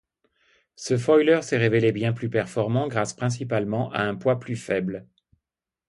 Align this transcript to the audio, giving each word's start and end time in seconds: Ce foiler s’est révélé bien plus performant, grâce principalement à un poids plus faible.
Ce 0.75 0.97
foiler 0.97 1.43
s’est 1.43 1.59
révélé 1.59 1.91
bien 1.91 2.11
plus 2.11 2.27
performant, 2.27 2.87
grâce 2.87 3.13
principalement 3.13 3.91
à 3.91 4.01
un 4.01 4.15
poids 4.15 4.39
plus 4.39 4.55
faible. 4.55 5.05